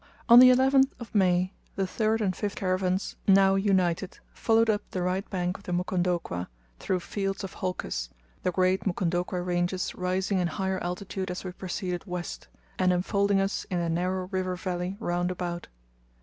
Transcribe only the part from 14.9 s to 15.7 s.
round about.